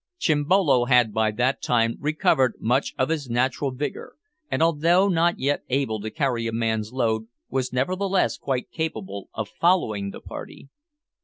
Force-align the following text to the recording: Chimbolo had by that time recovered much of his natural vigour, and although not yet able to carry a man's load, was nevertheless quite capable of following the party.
Chimbolo 0.17 0.85
had 0.85 1.13
by 1.13 1.29
that 1.29 1.61
time 1.61 1.95
recovered 1.99 2.55
much 2.59 2.95
of 2.97 3.09
his 3.09 3.29
natural 3.29 3.69
vigour, 3.69 4.15
and 4.49 4.63
although 4.63 5.07
not 5.07 5.37
yet 5.37 5.61
able 5.69 5.99
to 5.99 6.09
carry 6.09 6.47
a 6.47 6.51
man's 6.51 6.91
load, 6.91 7.27
was 7.51 7.71
nevertheless 7.71 8.35
quite 8.35 8.71
capable 8.71 9.29
of 9.35 9.47
following 9.47 10.09
the 10.09 10.19
party. 10.19 10.69